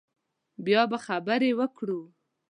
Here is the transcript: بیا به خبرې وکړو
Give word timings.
بیا 0.65 0.81
به 0.91 0.97
خبرې 1.05 1.51
وکړو 1.59 2.01